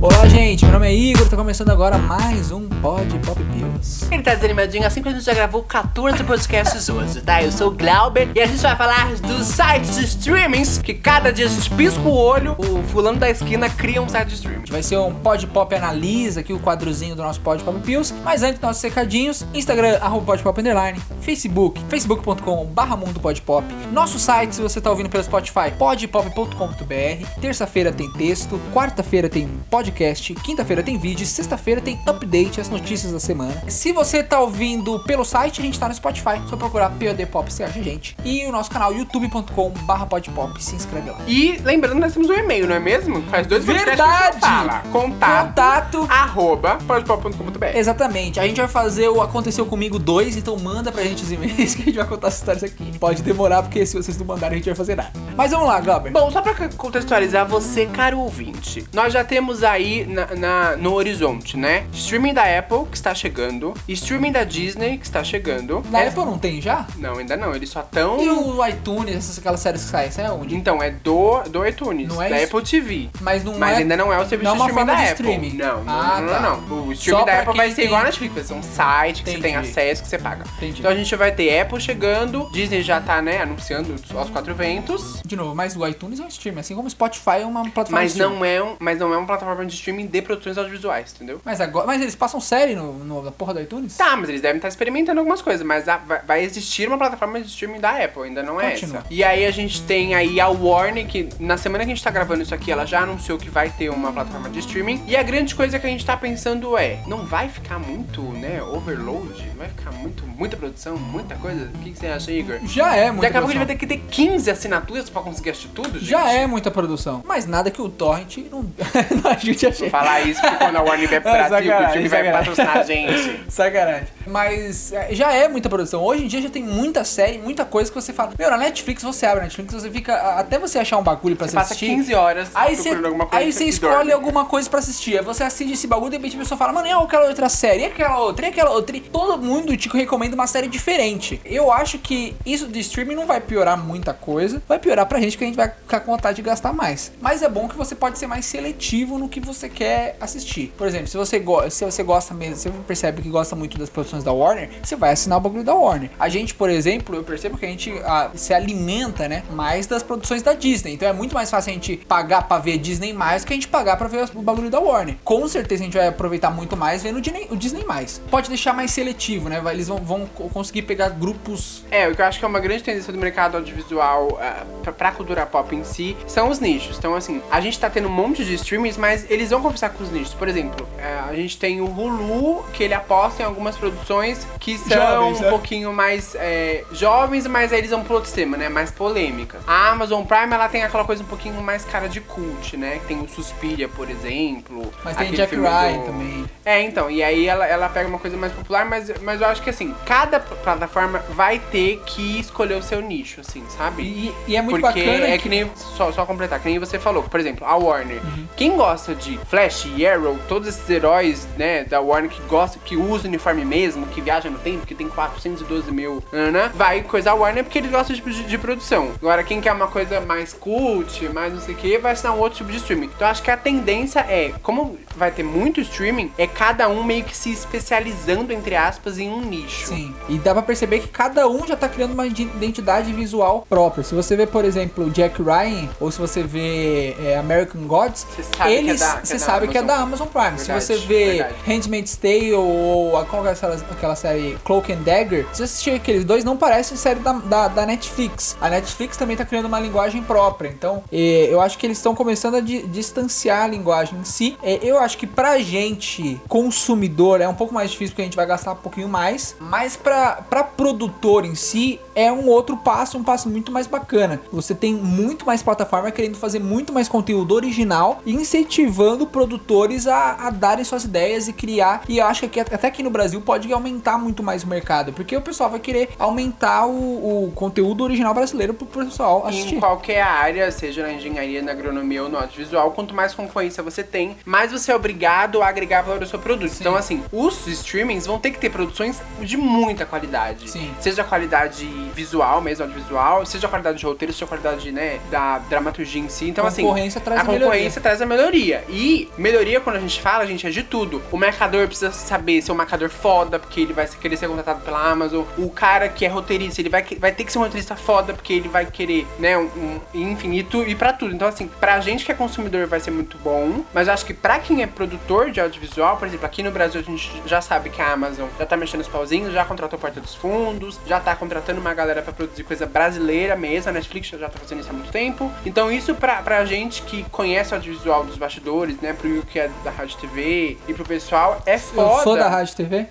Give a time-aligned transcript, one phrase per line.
[0.00, 0.64] Olá, gente.
[0.64, 1.28] Meu nome é Igor.
[1.28, 3.42] Tá começando agora mais um Pod Pop
[3.78, 4.06] Pills.
[4.10, 7.42] Ele tá desanimadinho assim que a gente já gravou 14 podcasts hoje, tá?
[7.42, 11.32] Eu sou o Glauber e a gente vai falar dos sites de streamings que cada
[11.32, 14.64] dia a gente pisca o olho, o fulano da esquina cria um site de streaming.
[14.68, 18.14] Vai ser um Pod Pop Analisa aqui, o quadrozinho do nosso Pod Pop Pills.
[18.24, 23.66] Mas antes, nossos secadinhos: Instagram, arroba Pod Pop Underline, Facebook, facebook.com barra Mundo Pod Pop.
[23.92, 27.40] Nosso site, se você tá ouvindo pelo Spotify, podpop.com.br.
[27.40, 33.20] Terça-feira tem texto, quarta-feira tem podcast, quinta-feira tem vídeo, sexta-feira tem update, as notícias da
[33.20, 33.62] semana.
[33.70, 37.52] Se você tá ouvindo pelo site, a gente tá no Spotify, só procurar POD Pop,
[37.52, 38.16] você acha a gente.
[38.24, 41.18] E o nosso canal youtube.com barra podpop, se inscreve lá.
[41.26, 43.22] E lembrando, nós temos um e-mail, não é mesmo?
[43.30, 44.40] Faz dois podcasts que Verdade!
[44.40, 44.82] fala.
[44.92, 47.66] Contato, Contato arroba podpop.com.br.
[47.74, 48.40] Exatamente.
[48.40, 51.82] A gente vai fazer o Aconteceu Comigo 2, então manda pra gente os e-mails que
[51.82, 52.98] a gente vai contar as histórias aqui.
[52.98, 55.12] Pode demorar, porque se vocês não mandarem, a gente vai fazer nada.
[55.36, 56.10] Mas vamos lá, Glauber.
[56.10, 61.56] Bom, só pra contextualizar você, caro ouvinte, nós já temos aí na, na- no horizonte,
[61.56, 61.84] né?
[61.92, 63.57] Streaming da Apple, que está chegando,
[63.88, 65.82] streaming da Disney, que está chegando.
[65.90, 66.86] Na É- Apple não tem já?
[66.96, 68.22] Não, ainda não, eles só estão...
[68.22, 70.54] E o iTunes, essas aquelas séries que saem, sabe onde?
[70.54, 72.56] Então, é do, do iTunes, Não é da isso?
[72.56, 73.08] Apple TV.
[73.20, 73.76] Mas não Mas é.
[73.78, 75.12] ainda não é o serviço não é de streaming da de Apple.
[75.32, 75.56] streaming.
[75.56, 76.40] Não, não, Ah, não, tá.
[76.40, 76.86] não, não.
[76.88, 79.30] O streaming Só da Apple vai ser igual a tem- Netflix, é um site que
[79.30, 79.68] você tem Entendi.
[79.70, 80.44] acesso que você paga.
[80.56, 80.78] Entendi.
[80.80, 85.20] Então a gente vai ter Apple chegando, Disney já tá, né, anunciando aos quatro ventos.
[85.24, 88.00] De novo, mas o iTunes é um streaming, assim como o Spotify é uma plataforma
[88.00, 88.36] Mas de streaming.
[88.38, 91.40] não, é um, mas não é uma plataforma de streaming de produções audiovisuais, entendeu?
[91.44, 91.86] Mas agora.
[91.86, 93.96] Mas eles passam série no, no, na porra do iTunes?
[93.96, 97.40] Tá, mas eles devem estar experimentando algumas coisas, mas a- vai, vai existir uma plataforma
[97.40, 98.98] de streaming da Apple, ainda não é Continua.
[98.98, 99.06] essa.
[99.10, 102.10] E aí a gente tem aí a Warner, que na semana que a gente tá
[102.10, 105.02] gravando isso aqui, ela já anunciou que vai ter uma plataforma de streaming.
[105.06, 108.62] E a grande coisa que a gente tá pensando é, não vai ficar muito, né,
[108.62, 109.48] overload?
[109.56, 111.70] Vai ficar muito, muita produção, muita coisa?
[111.74, 112.58] O que, que você acha, Igor?
[112.64, 113.22] Já é muito.
[113.22, 115.98] Daqui a pouco a gente vai ter que ter 15 assinaturas pra conseguir assistir tudo,
[115.98, 116.08] gente?
[116.10, 117.22] Já é muita produção.
[117.26, 118.62] Mas nada que o Torrent não,
[119.22, 119.90] não ajude a Vou gente.
[119.90, 122.82] falar isso porque quando a Warner vier pro É, Brasil, o time vai patrocinar a
[122.82, 123.27] gente.
[123.48, 124.08] Sacanagem.
[124.26, 126.02] Mas é, já é muita produção.
[126.02, 128.32] Hoje em dia já tem muita série, muita coisa que você fala.
[128.38, 130.14] Meu, na Netflix você abre a Netflix, você fica.
[130.38, 131.86] Até você achar um bagulho pra Você passa assistir.
[131.94, 134.12] 15 horas Aí você, alguma coisa aí e você e escolhe dorme.
[134.12, 135.18] alguma coisa pra assistir.
[135.18, 137.82] Aí você assiste esse bagulho, de repente a pessoa fala, mano, e aquela outra série?
[137.82, 138.46] E aquela outra?
[138.46, 138.96] E aquela outra?
[138.96, 141.40] E todo mundo te recomenda uma série diferente.
[141.44, 144.62] Eu acho que isso de streaming não vai piorar muita coisa.
[144.68, 147.12] Vai piorar pra gente que a gente vai ficar com vontade de gastar mais.
[147.20, 150.72] Mas é bom que você pode ser mais seletivo no que você quer assistir.
[150.76, 153.88] Por exemplo, se você, go se você gosta mesmo, você percebe que gosta muito das
[153.90, 156.10] produções da Warner, você vai assinar o bagulho da Warner.
[156.18, 160.02] A gente, por exemplo, eu percebo que a gente ah, se alimenta, né, mais das
[160.02, 160.94] produções da Disney.
[160.94, 163.68] Então é muito mais fácil a gente pagar pra ver Disney mais que a gente
[163.68, 165.16] pagar pra ver o bagulho da Warner.
[165.24, 168.20] Com certeza a gente vai aproveitar muito mais vendo o Disney, o Disney mais.
[168.30, 169.62] Pode deixar mais seletivo, né?
[169.72, 171.84] Eles vão, vão co- conseguir pegar grupos.
[171.90, 175.12] É, o que eu acho que é uma grande tendência do mercado audiovisual ah, pra,
[175.12, 176.98] cultura pop em si são os nichos.
[176.98, 180.02] Então, assim, a gente tá tendo um monte de streamings, mas eles vão conversar com
[180.04, 180.34] os nichos.
[180.34, 184.76] Por exemplo, eh, a gente tem o Hulu, que ele aposta em algumas produções que
[184.76, 185.48] são Jovens, um né?
[185.50, 188.68] pouquinho mais eh, jovens, mas aí eles vão pro outro extremo, né?
[188.68, 189.60] Mais polêmicas.
[189.66, 193.00] A Amazon Prime, ela tem aquela coisa um pouquinho mais cara de cult, né?
[193.08, 194.92] Tem o Suspiria, por exemplo.
[195.02, 196.44] Mas tem Jack Ryan do- também.
[196.64, 199.62] é, então, e aí ela, ela pega uma coisa mais popular, mas, mas eu acho
[199.62, 204.02] que assim, cada plataforma vai ter que escolher o seu nicho, assim, sabe?
[204.02, 205.26] E, e é muito Porque bacana.
[205.28, 208.20] é que nem, só, só completar, que nem você falou, por exemplo, a Warner.
[208.22, 208.46] Uhum.
[208.56, 212.96] Quem gosta de Flash e Arrow, todos esses heróis, né, da Warner que gosta, que
[212.98, 217.34] usa o uniforme mesmo, que viaja no tempo, que tem 412 mil, né, vai coisar
[217.34, 219.10] Warner porque eles gostam de, de, de produção.
[219.20, 222.38] Agora, quem quer uma coisa mais cult, mais não sei o que, vai assinar um
[222.40, 223.10] outro tipo de streaming.
[223.14, 227.24] Então, acho que a tendência é, como vai ter muito streaming, é cada um meio
[227.24, 229.86] que se especializando, entre aspas, em um nicho.
[229.88, 230.14] Sim.
[230.28, 234.04] E dá pra perceber que cada um já tá criando uma ide- identidade visual própria.
[234.04, 238.42] Se você vê, por exemplo, Jack Ryan, ou se você vê é, American Gods, Você
[238.42, 239.96] sabe que é eles, da- que é sabe que é Amazon.
[239.96, 240.58] da Amazon Prime.
[240.58, 241.54] se Verdade, você vê verdade.
[241.66, 242.52] Handmaid's Tale
[242.88, 246.56] ou qual é aquela, aquela série Cloak and Dagger, se você assistir aqueles dois, não
[246.56, 248.56] parecem série da, da, da Netflix.
[248.60, 250.68] A Netflix também tá criando uma linguagem própria.
[250.68, 254.56] Então, eu acho que eles estão começando a di- distanciar a linguagem em si.
[254.82, 258.46] Eu acho que pra gente, consumidor, é um pouco mais difícil porque a gente vai
[258.46, 259.54] gastar um pouquinho mais.
[259.60, 264.40] Mas pra, pra produtor em si, é um outro passo, um passo muito mais bacana.
[264.52, 270.50] Você tem muito mais plataforma querendo fazer muito mais conteúdo original incentivando produtores a, a
[270.50, 272.02] darem suas ideias e criar.
[272.08, 275.12] E eu acho que aqui até aqui no Brasil pode aumentar muito mais o mercado,
[275.12, 279.74] porque o pessoal vai querer aumentar o, o conteúdo original brasileiro pro pessoal assistir.
[279.76, 284.02] Em qualquer área, seja na engenharia, na agronomia ou no audiovisual, quanto mais concorrência você
[284.02, 286.72] tem, mais você é obrigado a agregar valor ao seu produto.
[286.78, 290.70] Então, assim, os streamings vão ter que ter produções de muita qualidade.
[290.70, 290.90] Sim.
[291.00, 295.18] Seja a qualidade visual mesmo, audiovisual, seja a qualidade de roteiro, seja a qualidade, né,
[295.30, 296.48] da dramaturgia em si.
[296.48, 297.66] Então, assim, Concorrência traz a a melhoria.
[297.66, 298.84] concorrência traz a melhoria.
[298.88, 301.20] E melhoria, quando a gente fala, a gente, é de tudo.
[301.32, 305.10] O mercador precisa saber ser um mercador foda, porque ele vai querer ser contratado pela
[305.10, 305.44] Amazon.
[305.56, 308.52] O cara que é roteirista, ele vai, vai ter que ser um roteirista foda, porque
[308.52, 311.34] ele vai querer, né, um, um infinito e pra tudo.
[311.34, 314.34] Então, assim, pra gente que é consumidor vai ser muito bom, mas eu acho que
[314.34, 317.90] pra quem é produtor de audiovisual, por exemplo, aqui no Brasil a gente já sabe
[317.90, 321.34] que a Amazon já tá mexendo os pauzinhos, já contratou Porta dos Fundos, já tá
[321.34, 324.92] contratando uma galera pra produzir coisa brasileira mesmo, a Netflix já tá fazendo isso há
[324.92, 325.50] muito tempo.
[325.64, 329.58] Então, isso pra, pra gente que conhece o audiovisual dos bastidores, né, pro Will que
[329.58, 332.18] é da Rádio TV e pro pessoal, é foda.
[332.18, 333.06] Eu sou da Rádio TV?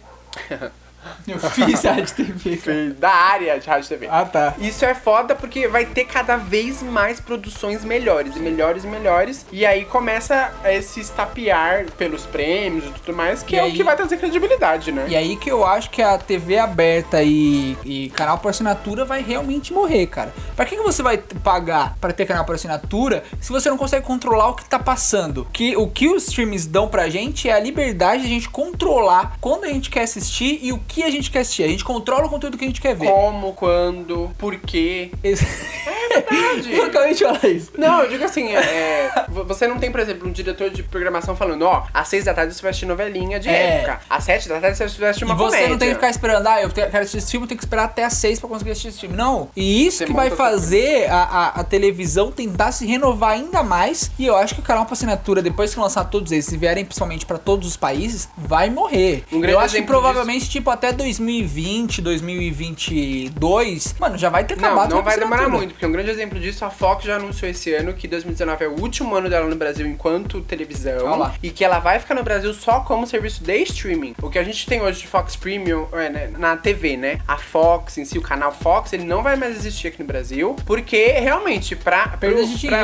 [1.28, 2.90] Eu fiz a Rádio TV, cara.
[2.98, 4.08] da área de Rádio TV.
[4.10, 4.54] Ah, tá.
[4.60, 9.46] Isso é foda porque vai ter cada vez mais produções melhores e melhores e melhores.
[9.52, 13.72] E aí começa a se estapear pelos prêmios e tudo mais, que E é aí-
[13.72, 15.06] o que vai trazer credibilidade, né?
[15.10, 19.22] E aí que eu acho que a TV aberta e, e canal por assinatura vai
[19.22, 20.34] realmente morrer, cara.
[20.56, 24.06] Pra que, que você vai pagar pra ter canal por assinatura se você não consegue
[24.06, 25.46] controlar o que tá passando?
[25.54, 29.38] Que, o que os streams dão pra gente é a liberdade de a gente controlar
[29.40, 31.64] quando a gente quer assistir e o que a gente quer assistir.
[31.64, 33.08] A gente controla o conteúdo que a gente quer ver.
[33.08, 35.12] Como, quando, por quê.
[35.24, 35.46] Esse-
[36.30, 36.74] Verdade.
[36.76, 37.72] eu acabei de falar isso.
[37.78, 41.36] Não, eu digo assim, é, vo- você não tem, por exemplo, um diretor de programação
[41.36, 43.78] falando, ó, às seis da tarde você vai assistir novelinha de É.
[43.78, 45.70] época, às sete da tarde você vai assistir uma e você comédia.
[45.70, 47.86] não tem que ficar esperando, ah, eu quero assistir esse filme, eu tenho que esperar
[47.86, 49.16] até as seis pra conseguir assistir esse filme.
[49.16, 49.50] Não.
[49.56, 54.12] E isso Você que vai fazer a, a, a televisão tentar se renovar ainda mais.
[54.20, 56.84] E eu acho que o canal pra assinatura, depois que lançar todos eles, e vierem
[56.86, 59.24] principalmente pra todos os países, vai morrer.
[59.32, 64.66] Um grande eu acho que provavelmente, tipo, até 2020, 2022, mano, já vai ter Não,
[64.66, 67.50] acabado não a vai demorar muito, porque um grande exemplo disso, a Fox já anunciou
[67.50, 71.06] esse ano que 2019 é o último ano dela no Brasil enquanto televisão.
[71.06, 71.34] Olha lá.
[71.42, 74.16] E que ela vai ficar no Brasil só como serviço de streaming.
[74.22, 77.20] O que a gente tem hoje de Fox Premium é, né, na TV, né?
[77.28, 80.56] A Fox em si, o canal Fox, ele não vai mais existir aqui no Brasil,
[80.66, 82.08] porque realmente, de pra,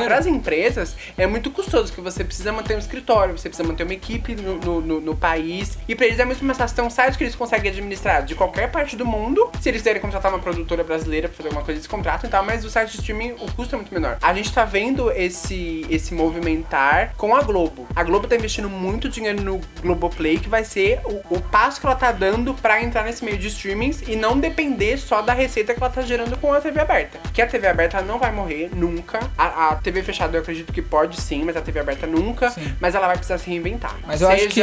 [0.06, 3.94] pras empresas, é muito custoso, que você precisa manter um escritório, você precisa manter uma
[3.94, 5.78] equipe no, no, no- no país.
[5.88, 8.36] E pra eles é muito mais fácil ter um site que eles conseguem administrar de
[8.36, 9.50] qualquer parte do mundo.
[9.62, 12.44] Se eles quiserem contratar uma produtora brasileira pra fazer alguma coisa, eles contratam e tal,
[12.46, 14.18] mas o site de streaming, o custo é muito menor.
[14.22, 17.88] A gente tá vendo esse, esse movimentar com a Globo.
[17.96, 21.86] A Globo tá investindo muito dinheiro no Globoplay, que vai ser o, o passo que
[21.86, 25.74] ela tá dando pra entrar nesse meio de streamings e não depender só da receita
[25.74, 27.20] que ela tá gerando com a TV aberta.
[27.34, 29.20] Que a TV aberta não vai morrer nunca.
[29.38, 32.50] A, a TV fechada eu acredito que pode sim, mas a TV aberta nunca.
[32.52, 32.74] Sim.
[32.80, 33.96] Mas ela vai precisar se reinventar.
[34.06, 34.62] Mas eu acho que,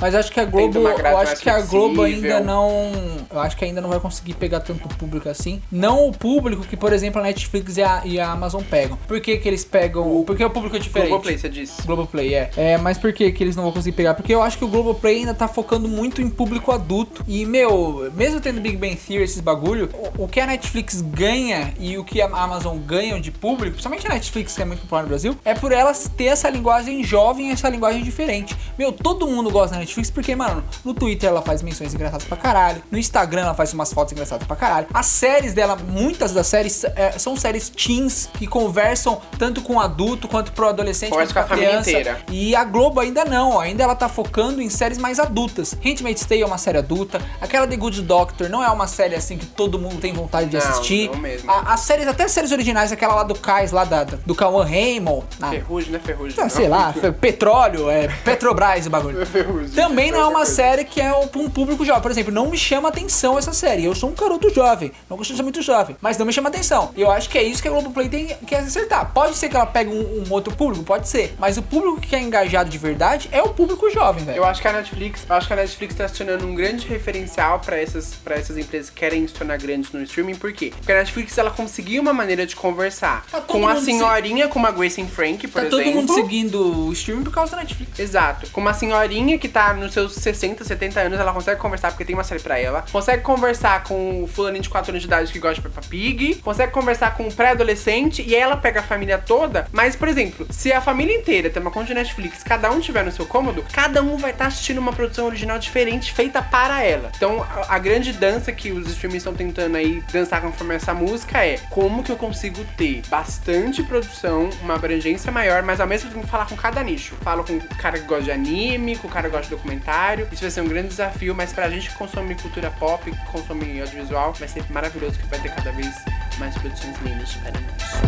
[0.00, 2.92] mas acho que a Globo, eu acho que a Globo ainda não,
[3.30, 5.62] eu acho que ainda não vai conseguir pegar tanto público assim.
[5.70, 8.98] Não o público que, por exemplo, a Netflix e a, e a Amazon pegam.
[9.06, 10.22] Por que que eles pegam?
[10.26, 11.08] Porque o público é diferente.
[11.08, 11.82] Globoplay, você disse.
[11.82, 12.50] Globoplay, é.
[12.56, 14.14] É, mas por que, que eles não vão conseguir pegar?
[14.14, 17.24] Porque eu acho que o Globoplay ainda tá focando muito em público adulto.
[17.26, 19.88] E, meu, mesmo tendo Big Bang Theory, esses bagulho,
[20.18, 24.06] o, o que a Netflix ganha e o que a Amazon ganham de público, principalmente
[24.06, 27.50] a Netflix, que é muito popular no Brasil, é por elas ter essa linguagem jovem,
[27.50, 28.56] essa linguagem diferente.
[28.78, 32.36] Meu, todo mundo gosta da Netflix porque, mano, no Twitter ela faz menções engraçadas pra
[32.36, 34.86] caralho, no Instagram ela faz umas fotos engraçadas pra caralho.
[34.92, 39.80] As séries dela, muitas das séries é, são séries teens que conversam tanto com o
[39.80, 41.90] adulto quanto pro adolescente, quanto com a família criança.
[41.90, 42.20] inteira.
[42.30, 45.74] E a Globo ainda não, ainda ela tá focando em séries mais adultas.
[45.84, 49.36] Handmaid's Tale é uma série adulta, aquela The Good Doctor não é uma série assim
[49.36, 51.10] que todo mundo tem vontade de Não, assistir.
[51.10, 51.50] não mesmo.
[51.50, 55.24] A- as séries, até séries originais, aquela lá do Cais, lá da, do Cauã Raymond,
[55.40, 55.98] na- Ferrugem, né?
[55.98, 56.44] Ferrugem.
[56.44, 59.26] ah, sei lá, petróleo, é Petrobras o bagulho.
[59.26, 59.70] Ferrugem.
[59.70, 62.02] Também não é uma série que é um público jovem.
[62.02, 63.84] Por exemplo, não me chama atenção essa série.
[63.84, 66.48] Eu sou um garoto jovem, não gosto de ser muito jovem, mas não me chama
[66.48, 66.90] atenção.
[66.96, 69.10] E eu acho que é isso que a Globoplay tem que acertar.
[69.12, 72.14] Pode ser que ela pegue um, um outro público, pode ser, mas o público que
[72.14, 74.38] é engajado de verdade é o público jovem, velho.
[74.38, 76.86] Eu acho que a Netflix, eu acho que a Netflix tá se tornando um grande
[76.86, 80.72] referencial pra essas, pra essas empresas que querem se tornar grandes no streaming, por quê?
[80.76, 84.48] Porque a Netflix ela conseguiu uma maneira de conversar Tá com a mundo se- senhorinha,
[84.48, 85.84] como a Grace Frank, por Tá exemplo.
[85.84, 87.98] todo mundo seguindo o streaming por causa da Netflix.
[87.98, 88.50] Exato.
[88.50, 92.14] Com uma senhorinha que tá nos seus 60, 70 anos, ela consegue conversar porque tem
[92.14, 92.84] uma série pra ela.
[92.92, 96.36] Consegue conversar com o fulaninho de 4 anos de idade que gosta de Peppa Pig.
[96.36, 97.30] Consegue conversar com um
[97.70, 99.66] adolescente e ela pega a família toda.
[99.72, 103.04] Mas, por exemplo, se a família inteira tem uma conta de Netflix, cada um tiver
[103.04, 107.10] no seu cômodo, cada um vai estar assistindo uma produção original diferente feita para ela.
[107.16, 111.44] Então, a, a grande dança que os streamers estão tentando aí dançar conforme essa música
[111.44, 116.26] é como que eu consigo ter bastante produção, uma abrangência maior, mas ao mesmo tempo
[116.26, 117.14] falar com cada nicho.
[117.22, 120.28] Falo com o cara que gosta de anime, com o cara que gosta de documentário.
[120.32, 123.80] Isso vai ser um grande desafio, mas pra gente que consome cultura pop, que consome
[123.80, 125.94] audiovisual, vai ser maravilhoso que vai ter cada vez
[126.40, 128.00] mais produções lindas para nós.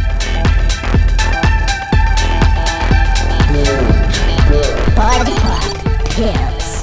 [4.97, 5.33] Pode
[6.19, 6.83] Hits.